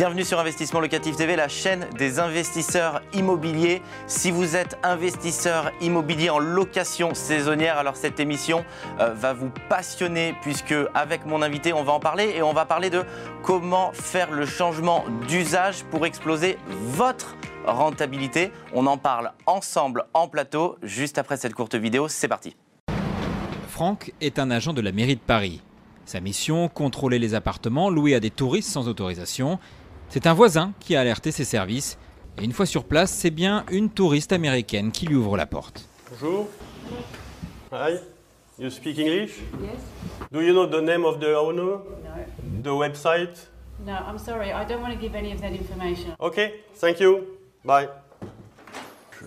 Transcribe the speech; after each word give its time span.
Bienvenue 0.00 0.24
sur 0.24 0.38
Investissement 0.38 0.80
Locatif 0.80 1.14
TV, 1.16 1.36
la 1.36 1.48
chaîne 1.48 1.86
des 1.98 2.20
investisseurs 2.20 3.02
immobiliers. 3.12 3.82
Si 4.06 4.30
vous 4.30 4.56
êtes 4.56 4.78
investisseur 4.82 5.72
immobilier 5.82 6.30
en 6.30 6.38
location 6.38 7.12
saisonnière, 7.12 7.76
alors 7.76 7.96
cette 7.96 8.18
émission 8.18 8.64
euh, 8.98 9.12
va 9.12 9.34
vous 9.34 9.50
passionner 9.68 10.34
puisque 10.40 10.74
avec 10.94 11.26
mon 11.26 11.42
invité, 11.42 11.74
on 11.74 11.82
va 11.82 11.92
en 11.92 12.00
parler 12.00 12.32
et 12.34 12.40
on 12.40 12.54
va 12.54 12.64
parler 12.64 12.88
de 12.88 13.04
comment 13.42 13.92
faire 13.92 14.30
le 14.30 14.46
changement 14.46 15.04
d'usage 15.28 15.84
pour 15.90 16.06
exploser 16.06 16.56
votre 16.66 17.36
rentabilité. 17.66 18.52
On 18.72 18.86
en 18.86 18.96
parle 18.96 19.32
ensemble 19.44 20.06
en 20.14 20.28
plateau 20.28 20.78
juste 20.82 21.18
après 21.18 21.36
cette 21.36 21.52
courte 21.52 21.74
vidéo. 21.74 22.08
C'est 22.08 22.26
parti. 22.26 22.56
Franck 23.68 24.14
est 24.22 24.38
un 24.38 24.50
agent 24.50 24.72
de 24.72 24.80
la 24.80 24.92
mairie 24.92 25.16
de 25.16 25.20
Paris. 25.20 25.60
Sa 26.06 26.20
mission, 26.20 26.68
contrôler 26.68 27.18
les 27.18 27.34
appartements 27.34 27.90
loués 27.90 28.14
à 28.14 28.20
des 28.20 28.30
touristes 28.30 28.70
sans 28.70 28.88
autorisation 28.88 29.60
c'est 30.10 30.26
un 30.26 30.34
voisin 30.34 30.72
qui 30.80 30.96
a 30.96 31.00
alerté 31.00 31.32
ses 31.32 31.44
services. 31.44 31.96
Et 32.38 32.44
une 32.44 32.52
fois 32.52 32.66
sur 32.66 32.84
place, 32.84 33.10
c'est 33.10 33.30
bien 33.30 33.64
une 33.70 33.90
touriste 33.90 34.32
américaine 34.32 34.92
qui 34.92 35.06
lui 35.06 35.14
ouvre 35.14 35.36
la 35.36 35.46
porte. 35.46 35.88
Bonjour. 36.10 36.48
Hi. 37.72 37.94
You 38.58 38.68
speak 38.70 38.98
English? 38.98 39.38
Yes. 39.62 39.80
Do 40.30 40.42
you 40.42 40.52
know 40.52 40.66
the 40.66 40.82
name 40.84 41.04
of 41.04 41.18
the 41.20 41.34
owner? 41.34 41.78
No. 41.78 42.62
The 42.62 42.68
website? 42.68 43.48
No, 43.86 43.92
I'm 43.92 44.18
sorry. 44.18 44.52
I 44.52 44.66
don't 44.66 44.82
want 44.82 44.92
to 44.92 45.00
give 45.00 45.14
any 45.14 45.32
of 45.32 45.40
that 45.40 45.52
information. 45.52 46.14
Okay, 46.20 46.64
thank 46.74 47.00
you. 47.00 47.20
Bye. 47.64 47.88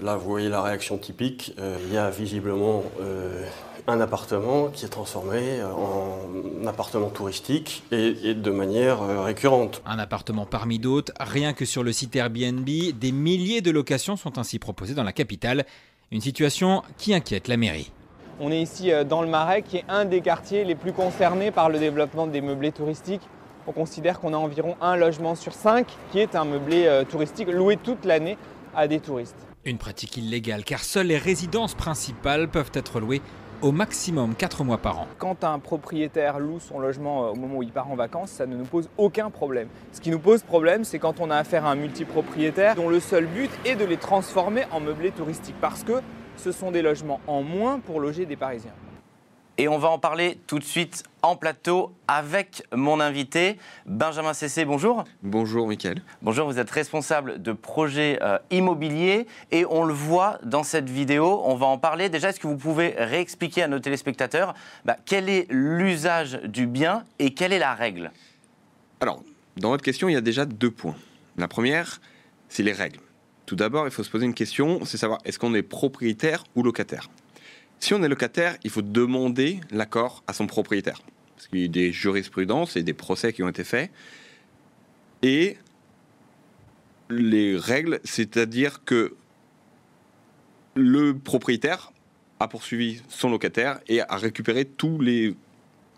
Là, 0.02 0.18
vous 0.18 0.30
voyez 0.30 0.50
la 0.50 0.62
réaction 0.62 0.98
typique. 0.98 1.54
Euh, 1.60 1.78
il 1.88 1.94
y 1.94 1.98
a 1.98 2.10
visiblement 2.10 2.84
euh, 3.00 3.46
un 3.88 4.00
appartement 4.00 4.68
qui 4.68 4.86
est 4.86 4.90
transformé 4.90 5.62
en 5.64 6.66
appartement 6.68 7.10
touristique 7.10 7.84
et, 7.92 8.34
de 8.34 8.52
manière 8.52 9.02
euh, 9.02 9.22
récurrente. 9.22 9.82
Un 9.86 10.00
appartement 10.00 10.46
parmi 10.46 10.80
d'autres, 10.80 11.12
rien 11.20 11.54
que 11.54 11.66
sur 11.66 11.84
le 11.84 11.92
site 11.92 12.16
Airbnb, 12.16 12.66
des 12.66 13.12
milliers 13.12 13.62
de 13.62 13.72
locations 13.72 14.16
sont 14.16 14.38
ainsi 14.38 14.60
proposées 14.60 14.94
dans 14.94 15.04
la 15.04 15.12
capitale, 15.12 15.66
une 16.12 16.22
situation 16.22 16.84
qui 16.98 17.14
inquiète 17.14 17.48
la 17.48 17.58
mairie. 17.58 17.92
On 18.40 18.52
est 18.52 18.62
ici 18.62 18.92
euh, 18.92 19.04
dans 19.04 19.22
le 19.22 19.28
Marais, 19.28 19.62
qui 19.62 19.78
est 19.78 19.86
un 19.90 20.06
des 20.06 20.22
quartiers 20.22 20.64
les 20.64 20.76
plus 20.76 20.94
concernés 20.94 21.52
par 21.52 21.70
le 21.70 21.80
développement 21.80 22.28
des 22.28 22.42
meublés 22.42 22.72
touristiques. 22.72 23.22
On 23.68 23.72
considère 23.72 24.20
qu'on 24.20 24.34
a 24.34 24.38
environ 24.38 24.76
un 24.82 24.96
logement 24.96 25.36
sur 25.36 25.54
cinq 25.54 25.88
qui 26.12 26.20
est 26.20 26.36
un 26.36 26.46
meublé 26.46 26.86
euh, 26.86 27.04
touristique 27.04 27.50
loué 27.50 27.78
toute 27.78 28.06
l'année 28.06 28.38
à 28.76 28.88
des 28.88 29.00
touristes. 29.00 29.38
Une 29.66 29.78
pratique 29.78 30.18
illégale 30.18 30.64
car 30.64 30.84
seules 30.84 31.08
les 31.08 31.18
résidences 31.18 31.74
principales 31.74 32.50
peuvent 32.50 32.72
être 32.74 33.00
louées 33.00 33.22
au 33.64 33.72
maximum 33.72 34.36
4 34.36 34.66
mois 34.66 34.78
par 34.78 35.00
an. 35.00 35.08
Quand 35.18 35.46
un 35.46 35.58
propriétaire 35.58 36.38
loue 36.38 36.60
son 36.60 36.80
logement 36.80 37.26
euh, 37.26 37.30
au 37.30 37.36
moment 37.36 37.58
où 37.58 37.64
il 37.64 37.72
part 37.72 37.90
en 37.90 37.96
vacances, 37.96 38.30
ça 38.30 38.46
ne 38.46 38.58
nous 38.58 38.66
pose 38.66 38.90
aucun 38.98 39.30
problème. 39.30 39.70
Ce 39.94 40.02
qui 40.02 40.12
nous 40.12 40.20
pose 40.20 40.44
problème, 40.44 40.84
c'est 40.84 41.00
quand 41.00 41.22
on 41.22 41.32
a 41.32 41.38
affaire 41.38 41.66
à 41.66 41.72
un 41.72 41.76
multipropriétaire 41.76 42.76
dont 42.76 42.90
le 42.90 43.00
seul 43.00 43.26
but 43.26 43.50
est 43.66 43.76
de 43.76 43.86
les 43.86 43.98
transformer 43.98 44.66
en 44.72 44.82
meublés 44.82 45.12
touristiques 45.12 45.56
parce 45.62 45.84
que 45.84 46.02
ce 46.36 46.52
sont 46.52 46.72
des 46.72 46.82
logements 46.82 47.22
en 47.26 47.42
moins 47.42 47.80
pour 47.80 48.02
loger 48.02 48.26
des 48.26 48.36
Parisiens. 48.36 48.74
Et 49.60 49.68
on 49.68 49.78
va 49.78 49.90
en 49.90 50.00
parler 50.00 50.40
tout 50.48 50.58
de 50.58 50.64
suite 50.64 51.04
en 51.22 51.36
plateau 51.36 51.94
avec 52.08 52.64
mon 52.74 53.00
invité, 53.00 53.60
Benjamin 53.86 54.34
Cessé. 54.34 54.66
Bonjour. 54.66 55.04
Bonjour, 55.22 55.68
Mickaël. 55.68 56.02
Bonjour, 56.24 56.48
vous 56.48 56.58
êtes 56.58 56.72
responsable 56.72 57.40
de 57.40 57.54
projets 57.54 58.18
euh, 58.24 58.40
immobiliers 58.50 59.28
et 59.52 59.64
on 59.70 59.84
le 59.84 59.94
voit 59.94 60.40
dans 60.44 60.64
cette 60.64 60.90
vidéo. 60.90 61.42
On 61.46 61.54
va 61.54 61.68
en 61.68 61.78
parler. 61.78 62.10
Déjà, 62.10 62.30
est-ce 62.30 62.40
que 62.40 62.48
vous 62.48 62.58
pouvez 62.58 62.96
réexpliquer 62.98 63.62
à 63.62 63.68
nos 63.68 63.78
téléspectateurs 63.78 64.56
bah, 64.86 64.98
quel 65.06 65.30
est 65.30 65.46
l'usage 65.52 66.40
du 66.46 66.66
bien 66.66 67.06
et 67.20 67.36
quelle 67.36 67.54
est 67.54 67.60
la 67.60 67.76
règle? 67.76 68.12
Alors, 69.02 69.22
dans 69.58 69.70
votre 69.70 69.84
question, 69.84 70.10
il 70.10 70.14
y 70.14 70.18
a 70.18 70.22
déjà 70.22 70.46
deux 70.46 70.72
points. 70.72 70.96
La 71.38 71.48
première, 71.48 72.02
c'est 72.50 72.64
les 72.64 72.74
règles. 72.74 73.02
Tout 73.46 73.56
d'abord, 73.56 73.86
il 73.86 73.92
faut 73.92 74.04
se 74.04 74.10
poser 74.10 74.26
une 74.26 74.34
question, 74.34 74.84
c'est 74.84 74.98
savoir 74.98 75.20
est-ce 75.26 75.38
qu'on 75.38 75.54
est 75.54 75.62
propriétaire 75.62 76.44
ou 76.56 76.64
locataire 76.64 77.10
si 77.84 77.94
on 77.94 78.02
est 78.02 78.08
locataire, 78.08 78.56
il 78.64 78.70
faut 78.70 78.82
demander 78.82 79.60
l'accord 79.70 80.24
à 80.26 80.32
son 80.32 80.48
propriétaire. 80.48 81.02
Parce 81.36 81.50
y 81.54 81.66
a 81.66 81.68
des 81.68 81.92
jurisprudences 81.92 82.78
et 82.78 82.84
des 82.84 82.94
procès 82.94 83.34
qui 83.34 83.44
ont 83.44 83.50
été 83.50 83.66
faits. 83.66 83.92
Et 85.22 85.58
les 87.10 87.58
règles, 87.58 88.00
c'est-à-dire 88.06 88.86
que 88.86 89.16
le 90.76 91.18
propriétaire 91.18 91.92
a 92.40 92.48
poursuivi 92.48 93.02
son 93.10 93.30
locataire 93.30 93.82
et 93.90 94.00
a 94.00 94.16
récupéré 94.16 94.64
tous 94.64 95.02
les 95.02 95.36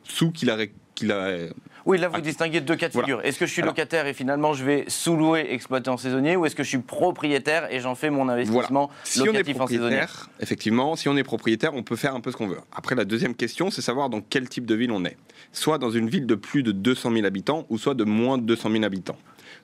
sous 0.04 0.32
qu'il 0.32 0.50
a, 0.50 0.58
a 0.58 1.38
oui, 1.86 2.00
là, 2.00 2.08
vous 2.08 2.22
distinguez 2.22 2.62
deux 2.62 2.76
cas 2.76 2.88
de 2.88 2.94
figure. 2.94 3.22
Est-ce 3.24 3.38
que 3.38 3.46
je 3.46 3.52
suis 3.52 3.62
locataire 3.62 4.08
et 4.08 4.14
finalement 4.14 4.54
je 4.54 4.66
vais 4.66 4.86
sous-louer, 4.88 5.48
exploiter 5.52 5.90
en 5.90 5.98
saisonnier, 5.98 6.36
ou 6.36 6.46
est-ce 6.46 6.56
que 6.56 6.64
je 6.64 6.70
suis 6.70 6.80
propriétaire 6.80 7.72
et 7.72 7.80
j'en 7.80 7.94
fais 7.94 8.10
mon 8.10 8.28
investissement 8.28 8.90
locatif 9.18 9.60
en 9.60 9.68
saisonnier? 9.68 10.06
Effectivement, 10.40 10.96
si 10.96 11.10
on 11.10 11.18
est 11.18 11.24
propriétaire, 11.24 11.76
on 11.76 11.84
peut 11.84 11.96
faire 11.96 12.16
un 12.16 12.22
peu 12.22 12.32
ce 12.32 12.38
qu'on 12.38 12.48
veut. 12.48 12.60
Après, 12.76 12.96
la 12.96 13.06
deuxième 13.06 13.36
question, 13.36 13.70
c'est 13.70 13.82
savoir 13.82 14.10
dans 14.10 14.22
quel 14.22 14.50
type 14.50 14.66
de 14.66 14.74
ville 14.74 14.92
on 14.92 15.06
est. 15.06 15.18
Soit 15.52 15.78
dans 15.78 15.92
une 15.92 16.10
ville 16.10 16.26
de 16.26 16.36
plus 16.36 16.64
de 16.64 16.72
200 16.72 17.14
000 17.14 17.26
habitants, 17.26 17.66
ou 17.70 17.78
soit 17.78 17.94
de 17.94 18.04
moins 18.04 18.38
de 18.38 18.44
200 18.44 18.72
000 18.72 18.84
habitants 18.84 19.18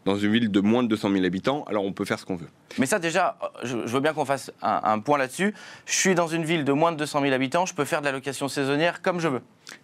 dans 0.06 0.18
une 0.18 0.32
ville 0.32 0.50
de 0.50 0.60
moins 0.62 0.82
de 0.82 0.88
200 0.88 1.12
000 1.12 1.26
habitants, 1.26 1.64
alors 1.68 1.84
on 1.84 1.94
peut 1.94 2.06
faire 2.06 2.18
ce 2.18 2.26
qu'on 2.26 2.36
veut. 2.36 2.48
Mais 2.80 2.88
ça 2.88 2.98
déjà, 2.98 3.38
je, 3.64 3.78
veux 3.78 4.00
bien 4.00 4.14
qu'on 4.14 4.26
fasse 4.26 4.52
un, 4.62 4.80
un 4.84 5.00
point 5.00 5.18
là-dessus. 5.18 5.54
Je 5.86 5.94
suis 5.94 6.16
dans 6.16 6.28
une 6.28 6.44
ville 6.44 6.66
de 6.66 6.72
moins 6.72 6.92
de 6.92 6.98
200 6.98 7.22
000 7.22 7.34
habitants, 7.34 7.68
je 7.68 7.76
peux 7.76 7.86
faire 7.86 8.00
de 8.02 8.06
la 8.06 8.12
location 8.12 8.48
saisonnière 8.48 9.04
comme 9.04 9.20
je 9.20 9.28
veux. 9.28 9.42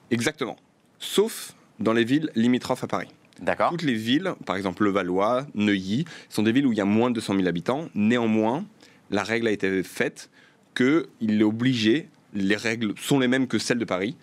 Exactement. 0.10 0.56
Sauf 0.98 1.54
dans 1.80 1.94
les 1.94 2.04
villes 2.04 2.30
limitrophes 2.36 2.84
à 2.84 2.88
Paris. 2.88 3.08
D'accord. 3.42 3.70
Toutes 3.70 3.84
les 3.84 3.94
villes, 3.94 4.34
par 4.46 4.56
exemple 4.56 4.84
Levallois, 4.84 5.46
Neuilly, 5.54 6.06
sont 6.30 6.44
des 6.44 6.52
villes 6.52 6.66
où 6.66 6.72
il 6.72 6.78
y 6.78 6.82
a 6.82 6.86
moins 6.86 7.10
de 7.10 7.16
200 7.16 7.36
000 7.36 7.48
habitants. 7.48 7.90
Néanmoins, 7.94 8.66
la 9.12 9.24
règle 9.24 9.48
a 9.48 9.52
été 9.52 9.84
faite 9.84 10.30
qu'il 10.76 11.42
est 11.42 11.44
obligé, 11.44 12.10
les 12.34 12.56
règles 12.56 12.94
sont 12.98 13.20
les 13.20 13.28
mêmes 13.28 13.48
que 13.48 13.60
celles 13.60 13.80
de 13.80 13.86
Paris, 13.86 14.16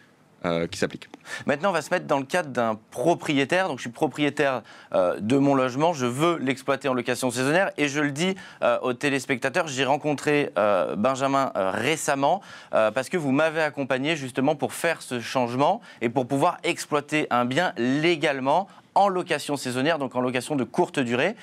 euh, 0.44 0.66
qui 0.66 0.78
s'appliquent. 0.78 1.09
Maintenant, 1.47 1.71
on 1.71 1.72
va 1.72 1.81
se 1.81 1.88
mettre 1.88 2.06
dans 2.06 2.19
le 2.19 2.27
cadre 2.27 2.50
d'un 2.50 2.78
propriétaire. 2.91 3.69
Donc, 3.69 3.78
je 3.78 3.84
suis 3.84 3.91
propriétaire 3.91 4.62
euh, 4.93 5.19
de 5.19 5.38
mon 5.38 5.55
logement, 5.55 5.94
je 5.94 6.05
veux 6.05 6.37
l'exploiter 6.37 6.87
en 6.87 6.93
location 6.93 7.31
saisonnière. 7.31 7.71
Et 7.78 7.88
je 7.88 8.00
le 8.00 8.10
dis 8.10 8.34
euh, 8.62 8.78
aux 8.83 8.93
téléspectateurs, 8.93 9.69
j'ai 9.69 9.87
rencontré 9.87 10.53
Benjamin 10.97 11.50
récemment 11.54 12.43
parce 12.71 13.09
que 13.09 13.16
vous 13.16 13.33
m'avez 13.33 13.62
accompagné 13.62 14.16
justement 14.16 14.54
pour 14.54 14.75
faire 14.75 15.00
ce 15.00 15.21
changement 15.21 15.81
et 16.00 16.09
pour 16.09 16.27
pouvoir 16.27 16.59
exploiter 16.62 17.27
un 17.31 17.44
bien 17.44 17.72
légalement 17.78 18.69
en 18.94 19.09
location 19.09 19.56
saisonnière, 19.56 19.99
donc 19.99 20.15
en 20.15 20.21
location 20.21 20.56
de 20.56 20.65
courte 20.65 20.99
durée. 20.99 21.37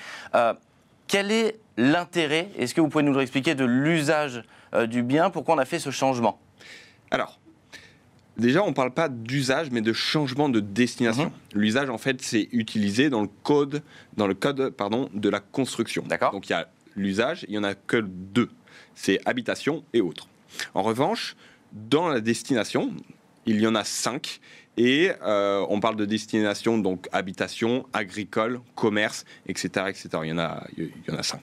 quel 1.08 1.32
est 1.32 1.58
l'intérêt, 1.76 2.48
est-ce 2.56 2.74
que 2.74 2.80
vous 2.80 2.88
pouvez 2.88 3.04
nous 3.04 3.18
expliquer, 3.18 3.54
de 3.54 3.64
l'usage 3.64 4.42
du 4.86 5.02
bien? 5.02 5.30
Pourquoi 5.30 5.56
on 5.56 5.58
a 5.58 5.64
fait 5.64 5.78
ce 5.78 5.90
changement? 5.90 6.38
Alors, 7.10 7.38
Déjà, 8.38 8.62
on 8.62 8.68
ne 8.68 8.74
parle 8.74 8.92
pas 8.92 9.08
d'usage, 9.08 9.70
mais 9.70 9.82
de 9.82 9.92
changement 9.92 10.48
de 10.48 10.60
destination. 10.60 11.26
Mhm. 11.26 11.60
L'usage, 11.60 11.90
en 11.90 11.98
fait, 11.98 12.22
c'est 12.22 12.48
utilisé 12.52 13.10
dans 13.10 13.20
le 13.20 13.28
code, 13.42 13.82
dans 14.16 14.26
le 14.26 14.34
code 14.34 14.70
pardon, 14.70 15.10
de 15.12 15.28
la 15.28 15.40
construction. 15.40 16.04
D'accord. 16.06 16.32
Donc 16.32 16.48
il 16.48 16.52
y 16.52 16.54
a 16.54 16.68
l'usage, 16.96 17.44
il 17.48 17.52
n'y 17.52 17.58
en 17.58 17.64
a 17.64 17.74
que 17.74 17.98
deux. 17.98 18.50
C'est 18.94 19.20
habitation 19.26 19.84
et 19.92 20.00
autres. 20.00 20.28
En 20.74 20.82
revanche, 20.82 21.36
dans 21.72 22.08
la 22.08 22.20
destination, 22.20 22.92
il 23.46 23.60
y 23.60 23.66
en 23.66 23.74
a 23.74 23.84
cinq. 23.84 24.40
Et 24.78 25.10
euh, 25.22 25.66
on 25.68 25.80
parle 25.80 25.96
de 25.96 26.06
destination, 26.06 26.78
donc 26.78 27.06
habitation, 27.12 27.86
agricole, 27.92 28.60
commerce, 28.74 29.26
etc. 29.46 29.86
etc. 29.88 30.08
Il, 30.22 30.28
y 30.28 30.32
en 30.32 30.38
a, 30.38 30.66
il 30.78 30.90
y 31.06 31.10
en 31.10 31.16
a 31.16 31.22
cinq. 31.22 31.42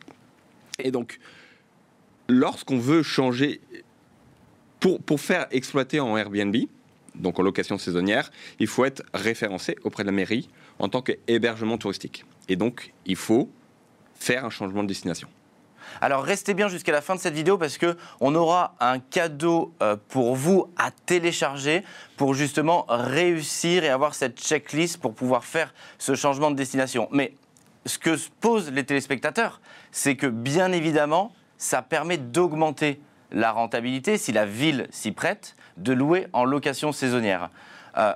Et 0.80 0.90
donc, 0.90 1.20
lorsqu'on 2.28 2.80
veut 2.80 3.04
changer, 3.04 3.62
pour, 4.80 5.00
pour 5.02 5.20
faire 5.20 5.46
exploiter 5.52 6.00
en 6.00 6.18
Airbnb, 6.18 6.56
donc 7.20 7.40
en 7.40 7.44
location 7.44 7.78
saisonnière, 7.78 8.32
il 8.60 8.68
faut 8.68 8.86
être 8.86 9.04
référencé 9.14 9.76
auprès 9.84 10.04
de 10.04 10.08
la 10.08 10.14
mairie 10.14 10.50
en 10.80 10.90
tant 10.90 11.02
qu'hébergement 11.02 11.78
touristique. 11.78 12.26
Et 12.48 12.56
donc, 12.56 12.94
il 13.06 13.16
faut 13.16 13.50
faire 14.20 14.46
un 14.46 14.50
changement 14.50 14.84
de 14.84 14.88
destination. 14.88 15.28
Alors 16.02 16.24
restez 16.24 16.54
bien 16.54 16.68
jusqu'à 16.68 16.92
la 16.92 17.02
fin 17.02 17.16
de 17.16 17.20
cette 17.20 17.34
vidéo 17.34 17.58
parce 17.58 17.78
que 17.78 17.98
on 18.20 18.36
aura 18.36 18.76
un 18.80 19.00
cadeau 19.00 19.74
euh, 19.82 19.96
pour 20.10 20.36
vous 20.36 20.68
à 20.78 20.92
télécharger 20.92 21.84
pour 22.16 22.34
justement 22.34 22.86
réussir 22.88 23.84
et 23.84 23.90
avoir 23.90 24.14
cette 24.14 24.40
checklist 24.40 24.98
pour 24.98 25.14
pouvoir 25.14 25.44
faire 25.44 25.74
ce 25.98 26.16
changement 26.16 26.52
de 26.52 26.56
destination. 26.56 27.08
Mais 27.12 27.34
ce 27.86 27.98
que 27.98 28.18
se 28.18 28.30
posent 28.40 28.72
les 28.72 28.84
téléspectateurs, 28.84 29.62
c'est 29.92 30.16
que 30.16 30.28
bien 30.28 30.72
évidemment, 30.72 31.34
ça 31.58 31.82
permet 31.82 32.18
d'augmenter 32.18 33.02
la 33.32 33.52
rentabilité, 33.52 34.18
si 34.18 34.32
la 34.32 34.46
ville 34.46 34.88
s'y 34.92 35.12
prête, 35.12 35.56
de 35.78 35.94
louer 35.94 36.28
en 36.34 36.46
location 36.46 36.92
saisonnière. 36.92 37.50
Euh, 37.98 38.14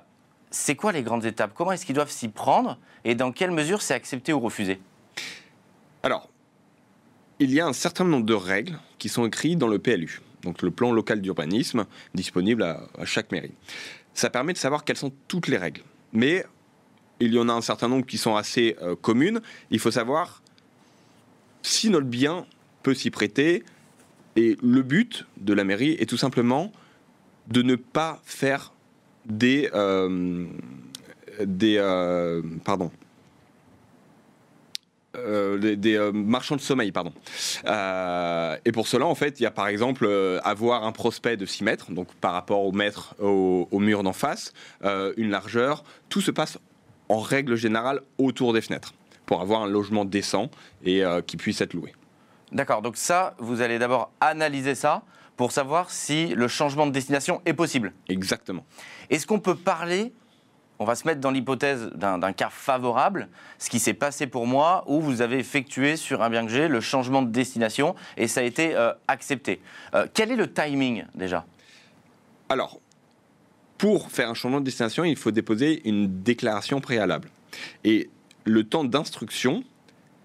c'est 0.51 0.75
quoi 0.75 0.91
les 0.91 1.03
grandes 1.03 1.25
étapes? 1.25 1.51
Comment 1.55 1.71
est-ce 1.71 1.85
qu'ils 1.85 1.95
doivent 1.95 2.11
s'y 2.11 2.29
prendre? 2.29 2.77
Et 3.05 3.15
dans 3.15 3.31
quelle 3.31 3.51
mesure 3.51 3.81
c'est 3.81 3.93
accepté 3.93 4.33
ou 4.33 4.39
refusé? 4.39 4.79
Alors, 6.03 6.29
il 7.39 7.51
y 7.51 7.59
a 7.59 7.65
un 7.65 7.73
certain 7.73 8.03
nombre 8.03 8.25
de 8.25 8.33
règles 8.33 8.77
qui 8.99 9.09
sont 9.09 9.25
écrites 9.25 9.57
dans 9.57 9.67
le 9.67 9.79
PLU, 9.79 10.21
donc 10.43 10.61
le 10.61 10.71
plan 10.71 10.91
local 10.91 11.21
d'urbanisme, 11.21 11.85
disponible 12.13 12.63
à, 12.63 13.05
chaque 13.05 13.31
mairie. 13.31 13.53
Ça 14.13 14.29
permet 14.29 14.53
de 14.53 14.57
savoir 14.57 14.83
quelles 14.83 14.97
sont 14.97 15.11
toutes 15.27 15.47
les 15.47 15.57
règles. 15.57 15.81
Mais 16.11 16.45
il 17.19 17.33
y 17.33 17.39
en 17.39 17.49
a 17.49 17.53
un 17.53 17.61
certain 17.61 17.87
nombre 17.87 18.05
qui 18.05 18.17
sont 18.17 18.35
assez 18.35 18.75
euh, 18.81 18.95
communes. 18.95 19.41
Il 19.71 19.79
faut 19.79 19.91
savoir 19.91 20.43
si 21.63 21.89
notre 21.89 22.05
bien 22.05 22.45
peut 22.83 22.93
s'y 22.93 23.09
prêter. 23.09 23.63
Et 24.35 24.57
le 24.61 24.81
but 24.81 25.25
de 25.37 25.53
la 25.53 25.63
mairie 25.63 25.95
est 25.99 26.09
tout 26.09 26.17
simplement 26.17 26.71
de 27.47 27.61
ne 27.61 27.75
pas 27.75 28.21
faire 28.25 28.73
des, 29.25 29.69
euh, 29.73 30.45
des 31.43 31.77
euh, 31.77 32.41
euh, 35.15 36.11
marchands 36.11 36.55
de 36.55 36.61
sommeil, 36.61 36.91
pardon. 36.91 37.13
Et 38.65 38.71
pour 38.71 38.87
cela, 38.87 39.05
en 39.05 39.15
fait, 39.15 39.39
il 39.39 39.43
y 39.43 39.45
a 39.45 39.51
par 39.51 39.67
exemple 39.67 40.07
avoir 40.43 40.83
un 40.83 40.91
prospect 40.91 41.37
de 41.37 41.45
6 41.45 41.63
mètres, 41.63 41.91
donc 41.91 42.13
par 42.15 42.33
rapport 42.33 42.65
au 42.65 42.71
mètre 42.71 43.15
au, 43.19 43.79
mur 43.79 44.03
d'en 44.03 44.13
face, 44.13 44.53
une 45.17 45.29
largeur. 45.29 45.83
Tout 46.09 46.21
se 46.21 46.31
passe 46.31 46.57
en 47.09 47.19
règle 47.19 47.55
générale 47.55 48.01
autour 48.17 48.53
des 48.53 48.61
fenêtres 48.61 48.93
pour 49.25 49.41
avoir 49.41 49.61
un 49.61 49.67
logement 49.67 50.05
décent 50.05 50.49
et 50.83 51.03
qui 51.27 51.37
puisse 51.37 51.61
être 51.61 51.73
loué. 51.73 51.93
D'accord, 52.53 52.83
donc 52.83 52.97
ça, 52.97 53.33
vous 53.39 53.61
allez 53.61 53.79
d'abord 53.79 54.11
analyser 54.21 54.75
ça 54.75 55.01
pour 55.35 55.51
savoir 55.51 55.89
si 55.89 56.27
le 56.27 56.47
changement 56.47 56.85
de 56.85 56.91
destination 56.91 57.41
est 57.45 57.53
possible. 57.53 57.93
Exactement. 58.07 58.63
Est-ce 59.09 59.25
qu'on 59.25 59.39
peut 59.39 59.55
parler, 59.55 60.13
on 60.77 60.85
va 60.85 60.93
se 60.93 61.07
mettre 61.07 61.19
dans 61.19 61.31
l'hypothèse 61.31 61.89
d'un 61.95 62.33
cas 62.33 62.49
favorable, 62.51 63.27
ce 63.57 63.71
qui 63.71 63.79
s'est 63.79 63.95
passé 63.95 64.27
pour 64.27 64.45
moi, 64.45 64.83
où 64.85 65.01
vous 65.01 65.21
avez 65.21 65.39
effectué 65.39 65.95
sur 65.95 66.21
un 66.21 66.29
bien 66.29 66.45
que 66.45 66.51
j'ai 66.51 66.67
le 66.67 66.79
changement 66.79 67.23
de 67.23 67.31
destination 67.31 67.95
et 68.17 68.27
ça 68.27 68.41
a 68.41 68.43
été 68.43 68.75
euh, 68.75 68.93
accepté. 69.07 69.59
Euh, 69.95 70.05
quel 70.13 70.31
est 70.31 70.35
le 70.35 70.53
timing 70.53 71.05
déjà? 71.15 71.45
Alors, 72.49 72.79
pour 73.79 74.11
faire 74.11 74.29
un 74.29 74.35
changement 74.35 74.59
de 74.59 74.65
destination, 74.65 75.03
il 75.03 75.17
faut 75.17 75.31
déposer 75.31 75.81
une 75.89 76.21
déclaration 76.21 76.79
préalable. 76.81 77.29
Et 77.83 78.11
le 78.45 78.63
temps 78.63 78.83
d'instruction 78.83 79.63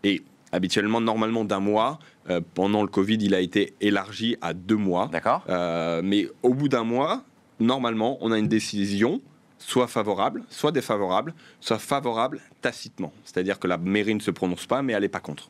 est 0.02 0.22
habituellement 0.52 1.00
normalement 1.00 1.44
d'un 1.44 1.60
mois. 1.60 1.98
Euh, 2.30 2.40
pendant 2.54 2.82
le 2.82 2.88
Covid, 2.88 3.18
il 3.20 3.34
a 3.34 3.40
été 3.40 3.74
élargi 3.80 4.36
à 4.40 4.54
deux 4.54 4.76
mois. 4.76 5.08
D'accord 5.12 5.44
Euh, 5.48 6.00
mais 6.04 6.28
au 6.42 6.54
bout 6.54 6.68
d'un 6.68 6.84
mois, 6.84 7.22
normalement, 7.60 8.18
on 8.20 8.32
a 8.32 8.38
une 8.38 8.48
décision 8.48 9.20
soit 9.58 9.88
favorable, 9.88 10.44
soit 10.50 10.72
défavorable, 10.72 11.34
soit 11.60 11.78
favorable 11.78 12.40
tacitement. 12.62 13.12
C'est-à-dire 13.24 13.58
que 13.58 13.66
la 13.66 13.76
mairie 13.76 14.14
ne 14.14 14.20
se 14.20 14.30
prononce 14.30 14.66
pas, 14.66 14.82
mais 14.82 14.92
elle 14.92 15.02
n'est 15.02 15.08
pas 15.08 15.20
contre. 15.20 15.48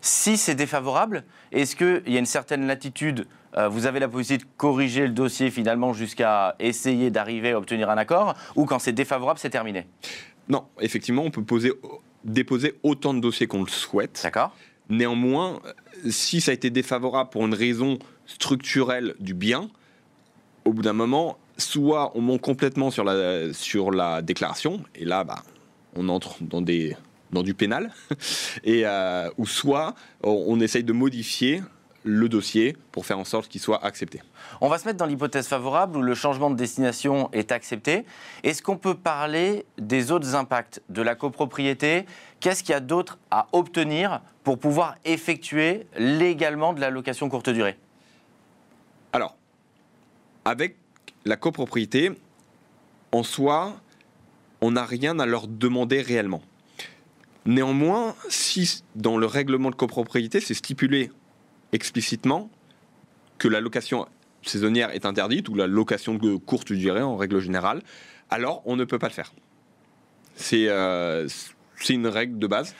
Si 0.00 0.36
c'est 0.36 0.54
défavorable, 0.54 1.24
est-ce 1.52 1.76
qu'il 1.76 2.12
y 2.12 2.16
a 2.16 2.18
une 2.18 2.26
certaine 2.26 2.66
latitude 2.66 3.26
euh, 3.56 3.68
Vous 3.68 3.86
avez 3.86 4.00
la 4.00 4.08
possibilité 4.08 4.44
de 4.44 4.50
corriger 4.56 5.06
le 5.06 5.12
dossier 5.12 5.50
finalement 5.50 5.92
jusqu'à 5.92 6.56
essayer 6.58 7.10
d'arriver 7.10 7.52
à 7.52 7.58
obtenir 7.58 7.90
un 7.90 7.96
accord 7.96 8.34
Ou 8.56 8.66
quand 8.66 8.78
c'est 8.78 8.92
défavorable, 8.92 9.38
c'est 9.38 9.50
terminé? 9.50 9.86
Non, 10.48 10.64
effectivement, 10.80 11.22
on 11.22 11.30
peut 11.30 11.42
poser, 11.42 11.72
déposer 12.24 12.74
autant 12.82 13.14
de 13.14 13.20
dossiers 13.20 13.46
qu'on 13.46 13.62
le 13.62 13.70
souhaite. 13.70 14.20
D'accord 14.22 14.54
Néanmoins, 14.88 15.60
si 16.08 16.40
ça 16.40 16.50
a 16.50 16.54
été 16.54 16.70
défavorable 16.70 17.30
pour 17.30 17.46
une 17.46 17.54
raison 17.54 17.98
structurelle 18.26 19.14
du 19.18 19.34
bien, 19.34 19.70
au 20.64 20.72
bout 20.72 20.82
d'un 20.82 20.92
moment, 20.92 21.38
soit 21.56 22.12
on 22.14 22.20
monte 22.20 22.40
complètement 22.40 22.90
sur 22.90 23.04
la, 23.04 23.52
sur 23.52 23.90
la 23.90 24.22
déclaration, 24.22 24.82
et 24.94 25.04
là, 25.04 25.24
bah, 25.24 25.42
on 25.96 26.08
entre 26.08 26.42
dans, 26.42 26.60
des, 26.60 26.96
dans 27.32 27.42
du 27.42 27.54
pénal, 27.54 27.92
et, 28.64 28.82
euh, 28.84 29.30
ou 29.38 29.46
soit 29.46 29.94
on, 30.22 30.44
on 30.48 30.60
essaye 30.60 30.84
de 30.84 30.92
modifier 30.92 31.62
le 32.04 32.28
dossier 32.28 32.76
pour 32.92 33.06
faire 33.06 33.18
en 33.18 33.24
sorte 33.24 33.48
qu'il 33.48 33.60
soit 33.60 33.84
accepté. 33.84 34.20
On 34.60 34.68
va 34.68 34.78
se 34.78 34.86
mettre 34.86 34.98
dans 34.98 35.06
l'hypothèse 35.06 35.48
favorable 35.48 35.96
où 35.96 36.02
le 36.02 36.14
changement 36.14 36.50
de 36.50 36.54
destination 36.54 37.30
est 37.32 37.50
accepté. 37.50 38.04
Est-ce 38.42 38.62
qu'on 38.62 38.76
peut 38.76 38.94
parler 38.94 39.64
des 39.78 40.12
autres 40.12 40.34
impacts 40.34 40.82
de 40.90 41.02
la 41.02 41.14
copropriété? 41.14 42.04
Qu'est-ce 42.40 42.62
qu'il 42.62 42.72
y 42.72 42.76
a 42.76 42.80
d'autre 42.80 43.18
à 43.30 43.48
obtenir 43.52 44.20
pour 44.44 44.58
pouvoir 44.58 44.96
effectuer 45.04 45.86
légalement 45.96 46.74
de 46.74 46.80
la 46.80 46.90
location 46.90 47.28
courte 47.28 47.48
durée? 47.48 47.78
Alors, 49.12 49.36
avec 50.44 50.76
la 51.24 51.36
copropriété, 51.36 52.12
en 53.12 53.22
soi, 53.22 53.80
on 54.60 54.72
n'a 54.72 54.84
rien 54.84 55.18
à 55.18 55.26
leur 55.26 55.46
demander 55.46 56.02
réellement. 56.02 56.42
Néanmoins, 57.46 58.14
si 58.28 58.82
dans 58.94 59.16
le 59.16 59.26
règlement 59.26 59.70
de 59.70 59.74
copropriété, 59.74 60.40
c'est 60.40 60.54
stipulé 60.54 61.10
explicitement 61.74 62.48
que 63.36 63.48
la 63.48 63.60
location 63.60 64.06
saisonnière 64.42 64.90
est 64.90 65.04
interdite 65.04 65.48
ou 65.48 65.54
la 65.54 65.66
location 65.66 66.14
de 66.14 66.36
courte 66.36 66.72
durée 66.72 67.02
en 67.02 67.16
règle 67.16 67.40
générale, 67.40 67.82
alors 68.30 68.62
on 68.64 68.76
ne 68.76 68.84
peut 68.84 68.98
pas 68.98 69.08
le 69.08 69.12
faire. 69.12 69.32
C'est 70.36 70.68
euh, 70.68 71.28
une 71.88 72.06
règle 72.06 72.38
de 72.38 72.46
base. 72.46 72.74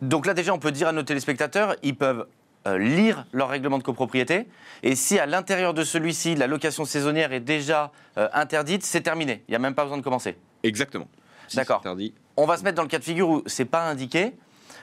Donc 0.00 0.26
là 0.26 0.34
déjà, 0.34 0.54
on 0.54 0.58
peut 0.58 0.72
dire 0.72 0.88
à 0.88 0.92
nos 0.92 1.02
téléspectateurs, 1.02 1.74
ils 1.82 1.96
peuvent 1.96 2.26
euh, 2.66 2.78
lire 2.78 3.26
leur 3.32 3.48
règlement 3.48 3.78
de 3.78 3.82
copropriété. 3.82 4.46
Et 4.82 4.94
si 4.94 5.18
à 5.18 5.26
l'intérieur 5.26 5.74
de 5.74 5.82
celui-ci, 5.82 6.34
la 6.36 6.46
location 6.46 6.84
saisonnière 6.84 7.32
est 7.32 7.40
déjà 7.40 7.92
euh, 8.16 8.28
interdite, 8.32 8.84
c'est 8.84 9.00
terminé. 9.00 9.42
Il 9.48 9.52
n'y 9.52 9.56
a 9.56 9.60
même 9.60 9.74
pas 9.74 9.82
besoin 9.82 9.98
de 9.98 10.02
commencer. 10.02 10.36
Exactement. 10.62 11.08
Si 11.48 11.56
D'accord. 11.56 11.82
On 12.36 12.46
va 12.46 12.56
se 12.56 12.64
mettre 12.64 12.76
dans 12.76 12.82
le 12.82 12.88
cas 12.88 12.98
de 12.98 13.04
figure 13.04 13.28
où 13.28 13.42
c'est 13.46 13.64
pas 13.64 13.88
indiqué. 13.88 14.34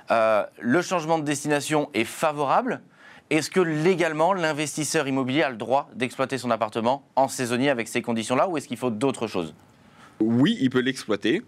Le 0.10 0.82
changement 0.82 1.20
de 1.20 1.24
destination 1.24 1.90
est 1.94 2.06
favorable. 2.06 2.82
Est-ce 3.30 3.50
que 3.50 3.60
légalement 3.60 4.34
l'investisseur 4.34 5.08
immobilier 5.08 5.44
a 5.44 5.50
le 5.50 5.56
droit 5.56 5.90
d'exploiter 5.96 6.38
son 6.38 6.52
appartement 6.52 7.04
en 7.16 7.28
saisonnier 7.28 7.70
avec 7.70 7.88
ces 7.88 8.02
conditions-là 8.02 8.48
ou 8.48 8.58
est-ce 8.58 8.68
qu'il 8.68 8.78
faut 8.78 8.92
d'autres 8.92 9.28
choses? 9.28 9.54
Oui, 10.20 10.58
il 10.62 10.70
peut 10.70 10.82
l'exploiter 10.82 11.42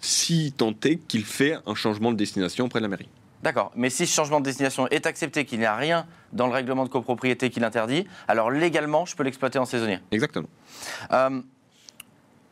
si 0.00 0.52
tant 0.56 0.74
est 0.84 0.96
qu'il 1.08 1.24
fait 1.24 1.56
un 1.66 1.74
changement 1.74 2.12
de 2.12 2.16
destination 2.16 2.66
auprès 2.66 2.80
de 2.80 2.84
la 2.84 2.88
mairie. 2.88 3.08
D'accord. 3.42 3.72
Mais 3.76 3.90
si 3.90 4.06
ce 4.06 4.14
changement 4.14 4.40
de 4.40 4.44
destination 4.44 4.88
est 4.88 5.06
accepté, 5.06 5.44
qu'il 5.44 5.58
n'y 5.58 5.66
a 5.66 5.76
rien 5.76 6.06
dans 6.32 6.46
le 6.46 6.52
règlement 6.52 6.84
de 6.84 6.88
copropriété 6.88 7.50
qui 7.50 7.60
l'interdit, 7.60 8.06
alors 8.28 8.50
légalement, 8.50 9.04
je 9.04 9.14
peux 9.14 9.22
l'exploiter 9.22 9.58
en 9.58 9.64
saisonnier? 9.64 9.98
Exactement. 10.10 10.48
Euh, 11.12 11.40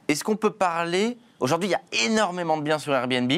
Est-ce 0.08 0.24
qu'on 0.24 0.36
peut 0.36 0.52
parler 0.52 1.16
Aujourd'hui, 1.40 1.68
il 1.68 1.72
y 1.72 1.74
a 1.74 2.06
énormément 2.06 2.56
de 2.56 2.62
biens 2.62 2.78
sur 2.78 2.94
Airbnb. 2.94 3.30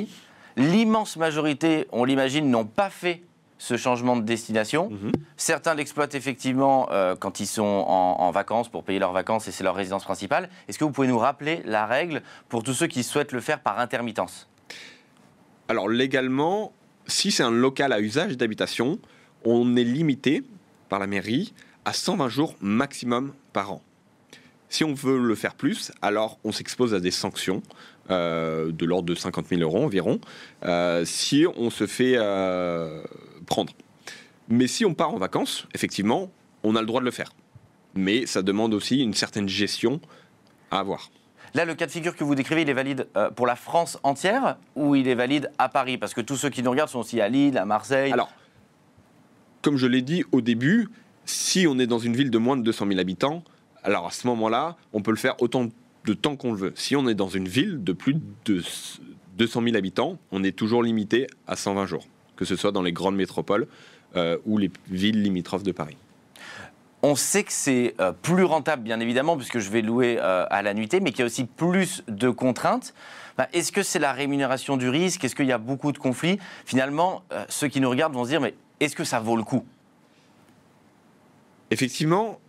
L'immense 0.57 1.17
majorité, 1.17 1.87
on 1.93 2.05
l'imagine, 2.05 2.51
n'ont 2.51 2.65
pas 2.65 2.91
fait 2.91 3.23
ce 3.59 3.77
changement 3.77 4.17
de 4.17 4.23
destination. 4.23 4.91
Mhm. 4.91 5.13
Certains 5.37 5.75
l'exploitent 5.75 6.15
effectivement 6.15 6.89
euh, 6.91 7.17
quand 7.17 7.41
ils 7.41 7.47
sont 7.47 7.63
en, 7.63 8.17
en 8.21 8.31
vacances 8.31 8.69
pour 8.69 8.85
payer 8.85 8.99
leurs 8.99 9.13
vacances 9.13 9.49
et 9.49 9.53
c'est 9.53 9.65
leur 9.65 9.75
résidence 9.75 10.05
principale. 10.05 10.49
Est-ce 10.69 10.79
que 10.79 10.85
vous 10.85 10.93
pouvez 10.93 11.09
nous 11.09 11.19
rappeler 11.19 11.63
la 11.65 11.87
règle 11.87 12.23
pour 12.49 12.63
tous 12.63 12.75
ceux 12.75 12.87
qui 12.87 13.03
souhaitent 13.03 13.33
le 13.33 13.41
faire 13.41 13.61
par 13.61 13.79
intermittence? 13.79 14.49
Alors 15.69 15.89
légalement, 15.89 16.73
si 17.07 17.31
c'est 17.31 17.43
un 17.43 17.51
local 17.51 17.93
à 17.93 18.01
usage 18.01 18.37
d'habitation, 18.37 18.99
on 19.45 19.77
est 19.77 19.85
limité 19.85 20.43
par 20.89 20.99
la 20.99 21.07
mairie 21.07 21.55
à 21.85 21.93
120 21.93 22.29
jours 22.29 22.55
maximum 22.61 23.33
par 23.53 23.73
an. 23.73 23.83
Si 24.69 24.85
on 24.85 24.95
veut 24.95 25.19
le 25.19 25.35
faire 25.35 25.55
plus, 25.55 25.93
alors 26.03 26.39
on 26.45 26.53
s'expose 26.53 26.95
à 26.95 27.01
des 27.01 27.13
sanctions 27.13 27.63
euh, 28.11 28.73
de 28.73 28.85
l'ordre 28.85 29.09
de 29.09 29.15
50 29.15 29.49
000 29.49 29.63
euros 29.63 29.85
environ, 29.85 30.21
euh, 30.65 31.05
si 31.05 31.47
on 31.57 31.71
se 31.71 31.87
fait 31.87 32.17
prendre. 33.47 33.73
Mais 34.49 34.67
si 34.67 34.85
on 34.85 34.95
part 34.95 35.13
en 35.15 35.19
vacances, 35.19 35.67
effectivement, 35.75 36.31
on 36.63 36.77
a 36.77 36.81
le 36.81 36.87
droit 36.87 37.01
de 37.01 37.05
le 37.05 37.11
faire. 37.11 37.33
Mais 37.95 38.27
ça 38.27 38.43
demande 38.43 38.75
aussi 38.75 39.03
une 39.03 39.15
certaine 39.15 39.49
gestion 39.49 40.01
à 40.71 40.81
avoir. 40.81 41.11
Là, 41.55 41.65
le 41.65 41.75
cas 41.75 41.87
de 41.87 41.91
figure 41.91 42.15
que 42.15 42.25
vous 42.25 42.35
décrivez, 42.35 42.63
il 42.63 42.71
est 42.71 42.75
valide 42.75 43.09
euh, 43.17 43.31
pour 43.31 43.47
la 43.47 43.57
France 43.57 43.99
entière 44.03 44.59
ou 44.75 44.95
il 44.95 45.09
est 45.09 45.15
valide 45.15 45.51
à 45.59 45.69
Paris? 45.69 45.97
Parce 45.97 46.13
que 46.13 46.21
tous 46.21 46.37
ceux 46.37 46.51
qui 46.51 46.63
nous 46.63 46.71
regardent 46.71 46.91
sont 46.91 46.99
aussi 46.99 47.21
à 47.21 47.29
Lille, 47.29 47.57
à 47.57 47.65
Marseille. 47.65 48.13
Alors, 48.13 48.31
comme 49.63 49.77
je 49.77 49.87
l'ai 49.87 50.03
dit 50.03 50.23
au 50.33 50.41
début, 50.41 50.89
si 51.25 51.67
on 51.67 51.79
est 51.79 51.87
dans 51.87 51.99
une 51.99 52.15
ville 52.15 52.31
de 52.31 52.39
moins 52.39 52.57
de 52.57 52.63
200 52.63 52.87
000 52.89 53.01
habitants, 53.01 53.43
alors 53.83 54.07
à 54.07 54.11
ce 54.11 54.27
moment-là, 54.27 54.77
on 54.93 55.01
peut 55.01 55.13
le 55.13 55.17
faire 55.17 55.41
autant 55.41 55.69
de 56.05 56.15
temps 56.15 56.37
qu'on 56.37 56.53
le 56.53 56.59
veut. 56.59 56.73
Si 56.77 56.95
on 56.95 57.09
est 57.09 57.15
dans 57.15 57.29
une 57.29 57.49
ville 57.49 57.83
de 57.83 57.93
plus 57.93 58.17
de 58.45 58.63
200 59.37 59.63
000 59.63 59.77
habitants, 59.77 60.19
on 60.31 60.45
est 60.45 60.57
toujours 60.57 60.83
limité 60.83 61.27
à 61.47 61.57
120 61.57 61.87
jours, 61.87 62.07
que 62.37 62.45
ce 62.45 62.57
soit 62.57 62.73
dans 62.73 62.83
les 62.83 62.93
grandes 62.93 63.17
métropoles 63.17 63.67
euh, 64.17 64.39
ou 64.47 64.59
les 64.59 64.71
villes 64.89 65.23
limitrophes 65.23 65.63
de 65.63 65.73
Paris. 65.73 65.97
On 67.03 67.15
sait 67.15 67.45
que 67.45 67.53
c'est 67.53 67.95
euh, 68.01 68.13
plus 68.13 68.45
rentable, 68.45 68.83
bien 68.83 69.01
évidemment, 69.01 69.37
puisque 69.37 69.59
je 69.59 69.71
vais 69.71 69.83
louer 69.83 70.19
euh, 70.19 70.47
à 70.51 70.63
la 70.63 70.75
nuitée, 70.75 71.01
mais 71.01 71.11
qu'il 71.11 71.21
y 71.21 71.23
a 71.23 71.27
aussi 71.27 71.45
plus 71.45 72.03
de 72.09 72.31
contraintes. 72.31 72.95
Bah, 73.37 73.49
Est-ce 73.53 73.71
que 73.71 73.83
c'est 73.83 73.99
la 73.99 74.13
rémunération 74.13 74.77
du 74.77 74.89
risque? 74.89 75.25
Est-ce 75.25 75.35
qu'il 75.35 75.47
y 75.47 75.53
a 75.53 75.59
beaucoup 75.59 75.93
de 75.93 75.99
conflits? 75.99 76.39
Finalement, 76.65 77.23
ceux 77.49 77.69
qui 77.69 77.81
nous 77.81 77.91
regardent 77.91 78.15
vont 78.15 78.25
se 78.25 78.31
dire, 78.31 78.41
mais 78.41 78.55
est-ce 78.81 78.97
que 78.97 79.05
ça 79.05 79.21
vaut 79.21 79.37
le 79.37 79.43
coup? 79.43 79.65
Effectivement, 81.71 82.41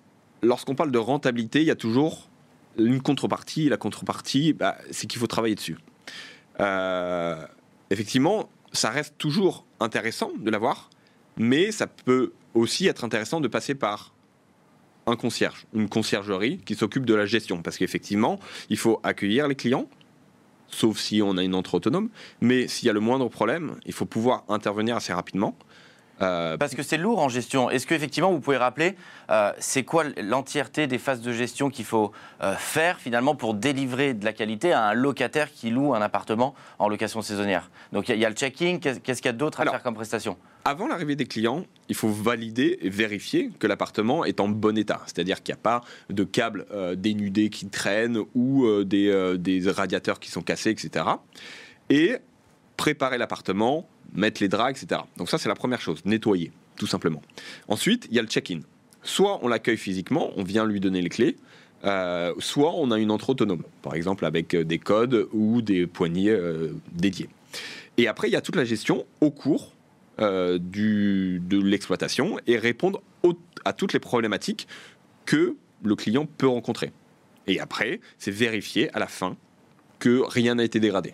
lorsqu'on 0.42 0.76
parle 0.76 0.92
de 0.92 0.98
rentabilité, 0.98 1.62
il 1.62 1.68
y 1.68 1.72
a 1.72 1.76
toujours 1.76 2.30
une 2.78 3.02
contrepartie. 3.02 3.68
Et 3.68 3.70
la 3.70 3.78
contrepartie, 3.78 4.54
bah, 4.54 4.78
c'est 4.92 5.08
qu'il 5.08 5.20
faut 5.20 5.28
travailler 5.28 5.56
dessus. 5.56 5.78
Euh, 6.60 7.46
effectivement, 7.90 8.50
ça 8.72 8.90
reste 8.90 9.18
toujours 9.18 9.66
intéressant 9.80 10.32
de 10.38 10.50
l'avoir, 10.50 10.90
mais 11.38 11.72
ça 11.72 11.88
peut 11.88 12.34
aussi 12.54 12.88
être 12.88 13.04
intéressant 13.04 13.40
de 13.40 13.48
passer 13.48 13.76
par 13.76 14.14
un 15.06 15.16
concierge, 15.16 15.66
une 15.74 15.90
conciergerie 15.90 16.60
qui 16.60 16.76
s'occupe 16.76 17.06
de 17.06 17.14
la 17.14 17.26
gestion. 17.26 17.62
Parce 17.62 17.78
qu'effectivement, 17.78 18.40
il 18.70 18.78
faut 18.78 19.00
accueillir 19.04 19.48
les 19.48 19.56
clients, 19.56 19.88
sauf 20.68 21.00
si 21.00 21.22
on 21.22 21.38
a 21.38 21.44
une 21.44 21.56
entre 21.56 21.76
autonome, 21.76 22.10
mais 22.42 22.68
s'il 22.68 22.88
y 22.88 22.90
a 22.90 22.94
le 22.94 23.00
moindre 23.00 23.30
problème, 23.30 23.76
il 23.86 23.94
faut 23.94 24.06
pouvoir 24.06 24.44
intervenir 24.50 24.96
assez 24.98 25.14
rapidement. 25.14 25.58
Euh, 26.22 26.58
Parce 26.58 26.74
que 26.74 26.82
c'est 26.84 26.98
lourd 26.98 27.20
en 27.20 27.30
gestion. 27.30 27.70
Est-ce 27.70 27.86
qu'effectivement, 27.86 28.32
vous 28.32 28.40
pouvez 28.40 28.58
rappeler, 28.58 28.96
euh, 29.30 29.52
c'est 29.60 29.84
quoi 29.84 30.04
l'entièreté 30.22 30.88
des 30.88 30.98
phases 30.98 31.22
de 31.22 31.32
gestion 31.32 31.70
qu'il 31.70 31.86
faut 31.86 32.12
euh, 32.42 32.56
faire 32.56 33.00
finalement 33.00 33.36
pour 33.36 33.54
délivrer 33.54 34.14
de 34.16 34.26
la 34.26 34.34
qualité 34.34 34.74
à 34.74 34.84
un 34.84 34.94
locataire 34.94 35.52
qui 35.52 35.70
loue 35.70 35.94
un 35.94 36.02
appartement 36.02 36.56
en 36.80 36.90
location 36.90 37.22
saisonnière? 37.22 37.70
Donc 37.94 38.08
il 38.08 38.12
y, 38.12 38.14
a- 38.14 38.16
il 38.16 38.22
y 38.22 38.26
a 38.26 38.30
le 38.30 38.36
checking, 38.36 38.80
qu'est-ce 38.80 39.00
qu'il 39.22 39.26
y 39.26 39.28
a 39.30 39.34
d'autre 39.34 39.60
à 39.60 39.62
Alors, 39.62 39.74
faire 39.76 39.84
comme 39.84 39.94
prestation? 39.96 40.38
Avant 40.66 40.88
l'arrivée 40.88 41.16
des 41.16 41.28
clients, 41.28 41.64
il 41.88 41.96
faut 41.96 42.10
valider 42.10 42.80
et 42.82 42.90
vérifier 42.90 43.52
que 43.60 43.68
l'appartement 43.68 44.26
est 44.26 44.40
en 44.40 44.50
bon 44.50 44.76
état. 44.78 45.02
C'est-à-dire 45.06 45.42
qu'il 45.44 45.54
n'y 45.54 45.60
a 45.60 45.62
pas 45.62 45.82
de 46.10 46.24
câbles 46.24 46.66
dénudés 46.98 47.50
qui 47.50 47.68
traînent 47.68 48.20
ou 48.36 48.68
des, 48.84 49.36
des 49.38 49.70
radiateurs 49.72 50.20
qui 50.20 50.30
sont 50.30 50.42
cassés, 50.42 50.72
etc. 50.72 51.06
Et 51.90 52.18
préparer 52.76 53.18
l'appartement, 53.18 53.88
mettre 54.14 54.42
les 54.42 54.48
draps, 54.48 54.82
etc. 54.82 55.02
Donc 55.18 55.30
ça, 55.30 55.38
c'est 55.38 55.50
la 55.50 55.56
première 55.56 55.82
chose, 55.82 56.02
nettoyer, 56.06 56.52
tout 56.76 56.88
simplement. 56.88 57.22
Ensuite, 57.68 58.08
il 58.10 58.16
y 58.16 58.20
a 58.20 58.22
le 58.22 58.28
check-in. 58.28 58.60
Soit 59.04 59.40
on 59.44 59.48
l'accueille 59.48 59.78
physiquement, 59.78 60.32
on 60.36 60.44
vient 60.44 60.66
lui 60.66 60.80
donner 60.80 61.02
les 61.02 61.10
clés, 61.10 61.38
euh, 61.86 62.34
soit 62.40 62.74
on 62.76 62.92
a 62.92 62.98
une 62.98 63.12
entrée 63.12 63.32
autonome, 63.32 63.64
par 63.82 63.94
exemple 63.94 64.26
avec 64.26 64.56
euh, 64.56 64.64
des 64.64 64.80
codes 64.80 65.28
ou 65.32 65.62
des 65.62 65.86
poignées 65.86 66.32
euh, 66.32 66.74
dédiés. 66.92 67.30
Et 67.98 68.08
après, 68.08 68.28
il 68.28 68.32
y 68.32 68.36
a 68.36 68.42
toute 68.42 68.56
la 68.56 68.66
gestion 68.66 69.06
au 69.22 69.32
cours 69.32 69.74
du, 70.20 71.40
de 71.46 71.62
l'exploitation 71.62 72.40
et 72.48 72.58
répondre 72.58 73.04
à 73.66 73.74
toutes 73.74 73.94
les 73.94 74.00
problématiques 74.00 74.68
que 75.26 75.56
le 75.84 75.96
client 75.96 76.26
peut 76.26 76.48
rencontrer. 76.48 76.92
Et 77.46 77.60
après, 77.60 78.00
c'est 78.18 78.32
vérifier 78.32 78.92
à 78.96 79.00
la 79.00 79.06
fin 79.06 79.38
que 80.00 80.24
rien 80.28 80.56
n'a 80.56 80.64
été 80.64 80.80
dégradé. 80.80 81.14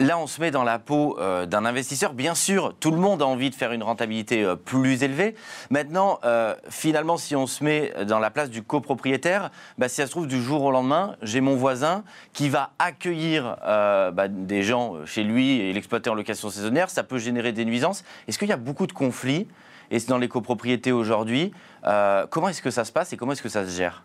Là, 0.00 0.18
on 0.18 0.26
se 0.26 0.40
met 0.40 0.50
dans 0.50 0.64
la 0.64 0.78
peau 0.80 1.16
euh, 1.20 1.46
d'un 1.46 1.64
investisseur. 1.64 2.12
Bien 2.12 2.34
sûr, 2.34 2.74
tout 2.80 2.90
le 2.90 2.96
monde 2.96 3.22
a 3.22 3.26
envie 3.26 3.50
de 3.50 3.54
faire 3.54 3.72
une 3.72 3.82
rentabilité 3.84 4.42
euh, 4.42 4.56
plus 4.56 5.04
élevée. 5.04 5.36
Maintenant, 5.70 6.18
euh, 6.24 6.56
finalement, 6.68 7.16
si 7.16 7.36
on 7.36 7.46
se 7.46 7.62
met 7.62 7.92
dans 8.06 8.18
la 8.18 8.30
place 8.30 8.50
du 8.50 8.62
copropriétaire, 8.62 9.50
bah, 9.78 9.88
si 9.88 9.96
ça 9.96 10.06
se 10.06 10.10
trouve, 10.10 10.26
du 10.26 10.42
jour 10.42 10.62
au 10.64 10.72
lendemain, 10.72 11.14
j'ai 11.22 11.40
mon 11.40 11.54
voisin 11.54 12.02
qui 12.32 12.48
va 12.48 12.70
accueillir 12.78 13.56
bah, 13.62 14.28
des 14.28 14.62
gens 14.62 15.04
chez 15.06 15.22
lui 15.22 15.60
et 15.60 15.72
l'exploiter 15.72 16.10
en 16.10 16.14
location 16.14 16.50
saisonnière. 16.50 16.90
Ça 16.90 17.04
peut 17.04 17.18
générer 17.18 17.52
des 17.52 17.64
nuisances. 17.64 18.02
Est-ce 18.26 18.38
qu'il 18.38 18.48
y 18.48 18.52
a 18.52 18.56
beaucoup 18.56 18.86
de 18.86 18.92
conflits? 18.92 19.46
Et 19.90 19.98
c'est 19.98 20.08
dans 20.08 20.18
les 20.18 20.28
copropriétés 20.28 20.92
aujourd'hui 20.92 21.52
Comment 21.82 22.48
est-ce 22.48 22.62
que 22.62 22.70
ça 22.70 22.84
se 22.84 22.92
passe 22.92 23.12
et 23.12 23.16
comment 23.16 23.32
est-ce 23.32 23.42
que 23.42 23.48
ça 23.48 23.64
se 23.64 23.70
gère? 23.70 24.04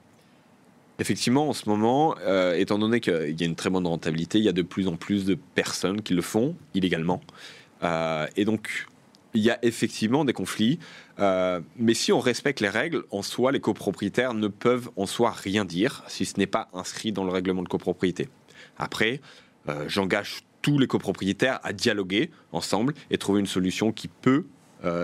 Effectivement, 0.99 1.49
en 1.49 1.53
ce 1.53 1.69
moment, 1.69 2.15
euh, 2.21 2.55
étant 2.55 2.79
donné 2.79 2.99
qu'il 2.99 3.39
y 3.39 3.43
a 3.43 3.45
une 3.45 3.55
très 3.55 3.69
bonne 3.69 3.85
rentabilité, 3.85 4.39
il 4.39 4.43
y 4.43 4.49
a 4.49 4.53
de 4.53 4.63
plus 4.63 4.87
en 4.87 4.95
plus 4.95 5.25
de 5.25 5.35
personnes 5.35 6.01
qui 6.01 6.13
le 6.13 6.23
font 6.23 6.55
illégalement. 6.73 7.21
Euh, 7.83 8.25
et 8.35 8.45
donc, 8.45 8.87
il 9.35 9.43
y 9.43 9.51
a 9.51 9.59
effectivement 9.61 10.25
des 10.25 10.33
conflits. 10.33 10.79
Euh, 11.19 11.61
mais 11.75 11.93
si 11.93 12.11
on 12.11 12.19
respecte 12.19 12.61
les 12.61 12.69
règles, 12.69 13.03
en 13.11 13.21
soi, 13.21 13.51
les 13.51 13.59
copropriétaires 13.59 14.33
ne 14.33 14.47
peuvent 14.47 14.89
en 14.95 15.05
soi 15.05 15.29
rien 15.29 15.65
dire 15.65 16.03
si 16.07 16.25
ce 16.25 16.39
n'est 16.39 16.47
pas 16.47 16.67
inscrit 16.73 17.11
dans 17.11 17.23
le 17.23 17.31
règlement 17.31 17.61
de 17.61 17.69
copropriété. 17.69 18.29
Après, 18.77 19.21
j'engage 19.87 20.43
tous 20.61 20.79
les 20.79 20.87
copropriétaires 20.87 21.59
à 21.63 21.73
dialoguer 21.73 22.31
ensemble 22.53 22.93
et 23.11 23.17
trouver 23.17 23.41
une 23.41 23.47
solution 23.47 23.91
qui 23.91 24.07
peut 24.07 24.45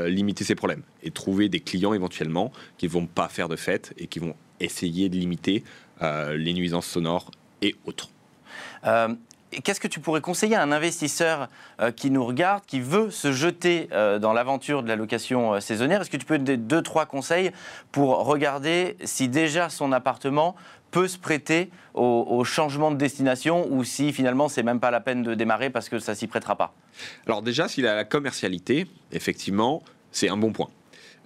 limiter 0.07 0.43
ces 0.43 0.55
problèmes 0.55 0.83
et 1.01 1.11
trouver 1.11 1.49
des 1.49 1.59
clients 1.59 1.93
éventuellement 1.93 2.51
qui 2.77 2.85
ne 2.85 2.91
vont 2.91 3.07
pas 3.07 3.27
faire 3.27 3.49
de 3.49 3.55
fête 3.55 3.93
et 3.97 4.07
qui 4.07 4.19
vont 4.19 4.35
essayer 4.59 5.09
de 5.09 5.15
limiter 5.15 5.63
euh, 6.01 6.35
les 6.37 6.53
nuisances 6.53 6.87
sonores 6.87 7.31
et 7.61 7.75
autres. 7.85 8.09
Euh, 8.85 9.09
Qu'est-ce 9.63 9.79
que 9.79 9.87
tu 9.87 9.99
pourrais 9.99 10.21
conseiller 10.21 10.55
à 10.55 10.63
un 10.63 10.71
investisseur 10.71 11.47
euh, 11.79 11.91
qui 11.91 12.09
nous 12.09 12.25
regarde, 12.25 12.63
qui 12.65 12.79
veut 12.79 13.11
se 13.11 13.31
jeter 13.31 13.87
dans 14.19 14.33
l'aventure 14.33 14.81
de 14.81 14.87
la 14.87 14.95
location 14.95 15.61
saisonnière? 15.61 16.01
Est-ce 16.01 16.09
que 16.09 16.17
tu 16.17 16.25
peux 16.25 16.39
donner 16.39 16.57
deux, 16.57 16.81
trois 16.81 17.05
conseils 17.05 17.51
pour 17.91 18.25
regarder 18.25 18.97
si 19.03 19.29
déjà 19.29 19.69
son 19.69 19.91
appartement 19.91 20.55
peut 20.89 21.07
se 21.07 21.19
prêter 21.19 21.69
au, 21.93 22.25
au 22.27 22.43
changement 22.43 22.89
de 22.89 22.97
destination 22.97 23.67
ou 23.71 23.83
si 23.83 24.11
finalement 24.11 24.49
c'est 24.49 24.63
même 24.63 24.79
pas 24.79 24.89
la 24.89 25.01
peine 25.01 25.21
de 25.21 25.35
démarrer 25.35 25.69
parce 25.69 25.87
que 25.87 25.99
ça 25.99 26.15
s'y 26.15 26.25
prêtera 26.25 26.55
pas? 26.55 26.73
Alors 27.27 27.43
déjà, 27.43 27.67
s'il 27.67 27.85
a 27.85 27.93
la 27.93 28.05
commercialité, 28.05 28.87
effectivement, 29.11 29.83
c'est 30.11 30.29
un 30.29 30.37
bon 30.37 30.51
point. 30.51 30.69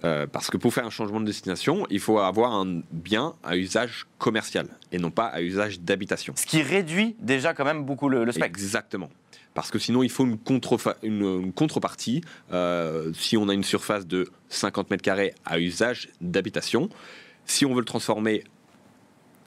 Euh, 0.04 0.26
parce 0.28 0.48
que 0.50 0.56
pour 0.56 0.72
faire 0.72 0.86
un 0.86 0.90
changement 0.90 1.20
de 1.20 1.26
destination, 1.26 1.84
il 1.90 1.98
faut 1.98 2.18
avoir 2.20 2.52
un 2.52 2.82
bien 2.92 3.34
à 3.42 3.56
usage 3.56 4.06
commercial 4.18 4.68
et 4.92 4.98
non 4.98 5.10
pas 5.10 5.26
à 5.26 5.42
usage 5.42 5.80
d'habitation. 5.80 6.34
Ce 6.36 6.46
qui 6.46 6.62
réduit 6.62 7.16
déjà 7.18 7.52
quand 7.52 7.64
même 7.64 7.84
beaucoup 7.84 8.08
le, 8.08 8.24
le 8.24 8.30
spectre. 8.32 8.46
Exactement. 8.48 9.10
Parce 9.54 9.72
que 9.72 9.78
sinon, 9.80 10.04
il 10.04 10.10
faut 10.10 10.24
une, 10.24 10.36
contrefa- 10.36 10.96
une- 11.02 11.42
une 11.46 11.52
contrepartie. 11.52 12.20
Euh, 12.52 13.12
si 13.12 13.36
on 13.36 13.48
a 13.48 13.54
une 13.54 13.64
surface 13.64 14.06
de 14.06 14.30
50 14.50 14.90
mètres 14.90 15.02
carrés 15.02 15.34
à 15.44 15.58
usage 15.58 16.10
d'habitation, 16.20 16.88
si 17.44 17.66
on 17.66 17.72
veut 17.74 17.80
le 17.80 17.84
transformer 17.84 18.44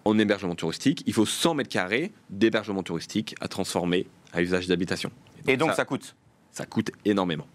en 0.03 0.17
hébergement 0.17 0.55
touristique, 0.55 1.03
il 1.05 1.13
faut 1.13 1.25
100 1.25 1.53
mètres 1.53 1.69
carrés 1.69 2.11
d'hébergement 2.29 2.83
touristique 2.83 3.35
à 3.39 3.47
transformer 3.47 4.07
à 4.33 4.41
usage 4.41 4.67
d'habitation. 4.67 5.11
Et 5.47 5.55
donc 5.55 5.71
ça 5.73 5.85
coûte. 5.85 6.15
ça 6.51 6.65
coûte 6.65 6.91
énormément. 7.05 7.47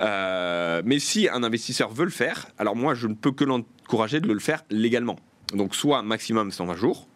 Euh, 0.00 0.82
mais 0.84 0.98
si 0.98 1.28
un 1.28 1.42
investisseur 1.42 1.90
veut 1.90 2.04
le 2.04 2.10
faire, 2.10 2.46
alors 2.58 2.76
moi 2.76 2.94
je 2.94 3.06
ne 3.06 3.14
peux 3.14 3.32
que 3.32 3.44
l'encourager 3.44 4.20
de 4.20 4.32
le 4.32 4.38
faire 4.38 4.64
légalement. 4.70 5.16
Donc 5.54 5.74
soit 5.74 6.02
maximum 6.02 6.50
120 6.50 6.74
jours, 6.76 7.08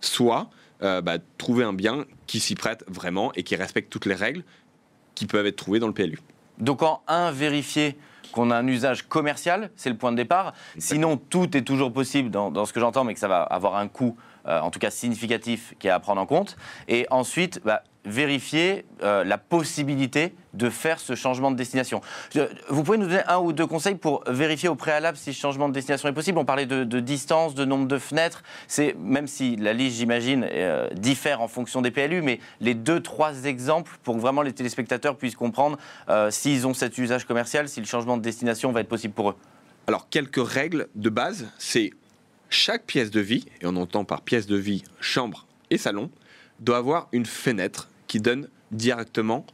soit 0.00 0.50
euh, 0.82 1.00
bah, 1.00 1.16
trouver 1.38 1.64
un 1.64 1.72
bien 1.72 2.04
qui 2.26 2.40
s'y 2.40 2.54
prête 2.54 2.84
vraiment 2.86 3.32
et 3.34 3.42
qui 3.42 3.56
respecte 3.56 3.90
toutes 3.90 4.06
les 4.06 4.14
règles 4.14 4.44
qui 5.14 5.26
peuvent 5.26 5.46
être 5.46 5.56
trouvées 5.56 5.80
dans 5.80 5.88
le 5.88 5.94
PLU. 5.94 6.18
Donc 6.58 6.82
en 6.82 7.02
un, 7.08 7.30
vérifier 7.30 7.96
qu'on 8.32 8.50
a 8.50 8.56
un 8.56 8.66
usage 8.66 9.08
commercial, 9.08 9.70
c'est 9.74 9.90
le 9.90 9.96
point 9.96 10.12
de 10.12 10.16
départ. 10.16 10.52
Sinon, 10.76 11.16
tout 11.16 11.56
est 11.56 11.62
toujours 11.62 11.92
possible 11.92 12.30
dans, 12.30 12.50
dans 12.50 12.66
ce 12.66 12.72
que 12.72 12.80
j'entends, 12.80 13.04
mais 13.04 13.14
que 13.14 13.20
ça 13.20 13.28
va 13.28 13.42
avoir 13.42 13.76
un 13.76 13.88
coût, 13.88 14.16
euh, 14.46 14.60
en 14.60 14.70
tout 14.70 14.78
cas 14.78 14.90
significatif, 14.90 15.74
qui 15.78 15.88
est 15.88 15.90
à 15.90 15.98
prendre 15.98 16.20
en 16.20 16.26
compte. 16.26 16.56
Et 16.88 17.06
ensuite, 17.10 17.60
bah, 17.64 17.82
vérifier 18.10 18.84
euh, 19.02 19.24
la 19.24 19.38
possibilité 19.38 20.34
de 20.54 20.70
faire 20.70 20.98
ce 20.98 21.14
changement 21.14 21.50
de 21.50 21.56
destination. 21.56 22.00
Vous 22.68 22.82
pouvez 22.82 22.98
nous 22.98 23.06
donner 23.06 23.22
un 23.28 23.38
ou 23.38 23.52
deux 23.52 23.66
conseils 23.66 23.94
pour 23.94 24.24
vérifier 24.26 24.68
au 24.68 24.74
préalable 24.74 25.16
si 25.16 25.32
ce 25.32 25.38
changement 25.38 25.68
de 25.68 25.74
destination 25.74 26.08
est 26.08 26.12
possible? 26.12 26.38
On 26.38 26.44
parlait 26.44 26.66
de, 26.66 26.84
de 26.84 27.00
distance, 27.00 27.54
de 27.54 27.64
nombre 27.64 27.86
de 27.86 27.98
fenêtres. 27.98 28.42
C'est 28.66 28.96
même 28.98 29.26
si 29.26 29.56
la 29.56 29.72
liste, 29.72 29.98
j'imagine, 29.98 30.46
euh, 30.50 30.88
diffère 30.94 31.40
en 31.40 31.48
fonction 31.48 31.82
des 31.82 31.90
PLU, 31.90 32.22
mais 32.22 32.40
les 32.60 32.74
deux, 32.74 33.00
trois 33.00 33.44
exemples 33.44 33.98
pour 34.02 34.16
que 34.16 34.20
vraiment 34.20 34.42
les 34.42 34.52
téléspectateurs 34.52 35.16
puissent 35.16 35.36
comprendre 35.36 35.78
euh, 36.08 36.30
s'ils 36.30 36.66
ont 36.66 36.74
cet 36.74 36.98
usage 36.98 37.24
commercial, 37.24 37.68
si 37.68 37.80
le 37.80 37.86
changement 37.86 38.16
de 38.16 38.22
destination 38.22 38.72
va 38.72 38.80
être 38.80 38.88
possible 38.88 39.14
pour 39.14 39.30
eux. 39.30 39.36
Alors 39.86 40.08
quelques 40.08 40.46
règles 40.46 40.88
de 40.94 41.08
base, 41.08 41.46
c'est 41.58 41.92
chaque 42.50 42.84
pièce 42.84 43.10
de 43.10 43.20
vie, 43.20 43.46
et 43.60 43.66
on 43.66 43.76
entend 43.76 44.04
par 44.04 44.22
pièce 44.22 44.46
de 44.46 44.56
vie 44.56 44.84
chambre 45.00 45.46
et 45.70 45.78
salon, 45.78 46.10
doit 46.60 46.78
avoir 46.78 47.08
une 47.12 47.26
fenêtre 47.26 47.88
qui 48.08 48.20
donne 48.20 48.48
directement 48.72 49.46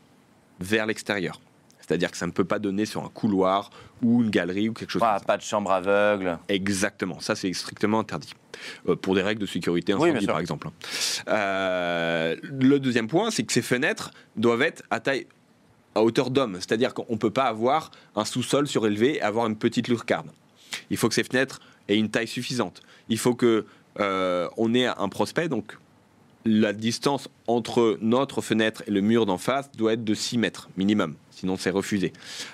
vers 0.60 0.86
l'extérieur. 0.86 1.40
C'est-à-dire 1.80 2.10
que 2.10 2.16
ça 2.16 2.26
ne 2.26 2.32
peut 2.32 2.46
pas 2.46 2.58
donner 2.58 2.86
sur 2.86 3.04
un 3.04 3.08
couloir 3.10 3.68
ou 4.02 4.22
une 4.22 4.30
galerie 4.30 4.70
ou 4.70 4.72
quelque 4.72 4.90
chose 4.90 5.00
Voilà, 5.00 5.16
comme 5.18 5.20
ça. 5.20 5.26
pas 5.26 5.36
de 5.36 5.42
chambre 5.42 5.70
aveugle. 5.70 6.38
Exactement, 6.48 7.20
ça 7.20 7.34
c'est 7.36 7.52
strictement 7.52 7.98
interdit. 8.00 8.32
Euh, 8.88 8.96
pour 8.96 9.14
des 9.14 9.20
règles 9.22 9.42
de 9.42 9.46
sécurité 9.46 9.92
Oui, 9.92 10.08
incendie 10.08 10.24
sûr. 10.24 10.32
par 10.32 10.40
exemple. 10.40 10.68
Euh, 11.28 12.36
le 12.42 12.78
deuxième 12.80 13.08
point, 13.08 13.30
c'est 13.30 13.42
que 13.44 13.52
ces 13.52 13.60
fenêtres 13.62 14.12
doivent 14.36 14.62
être 14.62 14.82
à 14.90 15.00
taille 15.00 15.26
à 15.96 16.02
hauteur 16.02 16.30
d'homme, 16.30 16.54
c'est-à-dire 16.56 16.92
qu'on 16.94 17.06
ne 17.10 17.16
peut 17.18 17.30
pas 17.30 17.44
avoir 17.44 17.90
un 18.16 18.24
sous-sol 18.24 18.66
surélevé 18.66 19.16
et 19.16 19.22
avoir 19.22 19.46
une 19.46 19.56
petite 19.56 19.86
lucarne. 19.88 20.28
Il 20.90 20.96
faut 20.96 21.08
que 21.08 21.14
ces 21.14 21.22
fenêtres 21.22 21.60
aient 21.88 21.96
une 21.96 22.10
taille 22.10 22.26
suffisante. 22.26 22.82
Il 23.08 23.18
faut 23.18 23.34
que 23.36 23.64
euh, 24.00 24.48
on 24.56 24.74
ait 24.74 24.86
un 24.86 25.08
prospect, 25.08 25.48
donc 25.48 25.76
la 26.44 26.72
distance 26.72 27.28
entre 27.46 27.98
notre 28.00 28.42
fenêtre 28.42 28.82
et 28.86 28.90
le 28.90 29.00
mur 29.00 29.26
d'en 29.26 29.38
face 29.38 29.70
doit 29.72 29.94
être 29.94 30.04
de 30.04 30.14
6 30.14 30.38
mètres 30.38 30.68
minimum, 30.76 31.14
sinon 31.30 31.56
c'est 31.56 31.70
refusé. 31.70 32.12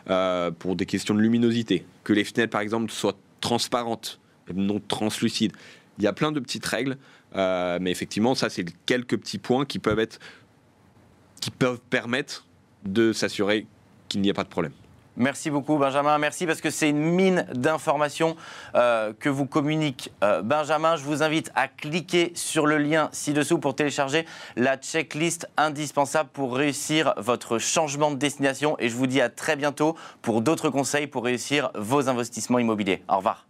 Euh, 0.08 0.50
pour 0.50 0.76
des 0.76 0.86
questions 0.86 1.14
de 1.14 1.20
luminosité, 1.20 1.84
que 2.04 2.12
les 2.12 2.24
fenêtres 2.24 2.52
par 2.52 2.60
exemple 2.60 2.90
soient 2.90 3.16
transparentes, 3.40 4.20
non 4.54 4.80
translucides. 4.86 5.52
Il 5.98 6.04
y 6.04 6.06
a 6.06 6.12
plein 6.12 6.32
de 6.32 6.40
petites 6.40 6.66
règles, 6.66 6.96
euh, 7.34 7.78
mais 7.80 7.90
effectivement 7.90 8.34
ça 8.34 8.48
c'est 8.48 8.64
quelques 8.86 9.18
petits 9.18 9.38
points 9.38 9.64
qui 9.64 9.78
peuvent 9.78 9.98
être, 9.98 10.20
qui 11.40 11.50
peuvent 11.50 11.80
permettre 11.90 12.46
de 12.84 13.12
s'assurer 13.12 13.66
qu'il 14.08 14.20
n'y 14.20 14.30
a 14.30 14.34
pas 14.34 14.44
de 14.44 14.48
problème. 14.48 14.72
Merci 15.20 15.50
beaucoup 15.50 15.76
Benjamin, 15.76 16.16
merci 16.16 16.46
parce 16.46 16.62
que 16.62 16.70
c'est 16.70 16.88
une 16.88 17.02
mine 17.02 17.46
d'informations 17.52 18.36
euh, 18.74 19.12
que 19.12 19.28
vous 19.28 19.44
communique 19.44 20.10
euh, 20.24 20.40
Benjamin. 20.40 20.96
Je 20.96 21.04
vous 21.04 21.22
invite 21.22 21.52
à 21.54 21.68
cliquer 21.68 22.32
sur 22.34 22.66
le 22.66 22.78
lien 22.78 23.10
ci-dessous 23.12 23.58
pour 23.58 23.74
télécharger 23.74 24.24
la 24.56 24.78
checklist 24.78 25.46
indispensable 25.58 26.30
pour 26.32 26.56
réussir 26.56 27.12
votre 27.18 27.58
changement 27.58 28.10
de 28.10 28.16
destination 28.16 28.76
et 28.78 28.88
je 28.88 28.96
vous 28.96 29.06
dis 29.06 29.20
à 29.20 29.28
très 29.28 29.56
bientôt 29.56 29.94
pour 30.22 30.40
d'autres 30.40 30.70
conseils 30.70 31.06
pour 31.06 31.22
réussir 31.22 31.70
vos 31.74 32.08
investissements 32.08 32.58
immobiliers. 32.58 33.02
Au 33.06 33.18
revoir. 33.18 33.49